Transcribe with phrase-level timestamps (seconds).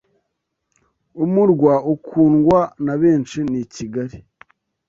[1.23, 4.17] umurwa ukundwa nabenshi ni kigali